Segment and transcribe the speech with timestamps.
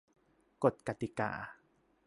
[0.63, 1.31] กฎกติกา